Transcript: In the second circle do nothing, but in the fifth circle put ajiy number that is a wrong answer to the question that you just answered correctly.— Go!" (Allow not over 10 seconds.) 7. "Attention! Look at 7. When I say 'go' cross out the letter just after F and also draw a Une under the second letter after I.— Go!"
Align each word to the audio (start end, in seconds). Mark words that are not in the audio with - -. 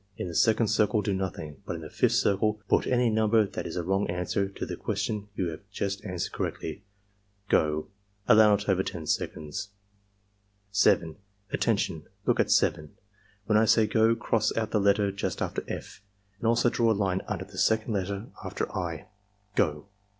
In 0.17 0.27
the 0.27 0.33
second 0.33 0.67
circle 0.69 1.03
do 1.03 1.13
nothing, 1.13 1.61
but 1.63 1.75
in 1.75 1.83
the 1.83 1.89
fifth 1.91 2.13
circle 2.15 2.59
put 2.67 2.85
ajiy 2.85 3.13
number 3.13 3.45
that 3.45 3.67
is 3.67 3.75
a 3.75 3.83
wrong 3.83 4.09
answer 4.09 4.49
to 4.49 4.65
the 4.65 4.75
question 4.75 5.27
that 5.35 5.39
you 5.43 5.59
just 5.71 6.03
answered 6.03 6.31
correctly.— 6.33 6.83
Go!" 7.49 7.87
(Allow 8.27 8.49
not 8.49 8.67
over 8.67 8.81
10 8.81 9.05
seconds.) 9.05 9.69
7. 10.71 11.17
"Attention! 11.51 12.07
Look 12.25 12.39
at 12.39 12.49
7. 12.49 12.95
When 13.45 13.59
I 13.59 13.65
say 13.65 13.85
'go' 13.85 14.15
cross 14.15 14.51
out 14.57 14.71
the 14.71 14.79
letter 14.81 15.11
just 15.11 15.39
after 15.39 15.63
F 15.67 16.01
and 16.39 16.47
also 16.47 16.71
draw 16.71 16.89
a 16.89 16.95
Une 17.11 17.21
under 17.27 17.45
the 17.45 17.59
second 17.59 17.93
letter 17.93 18.25
after 18.43 18.75
I.— 18.75 19.05
Go!" 19.55 19.85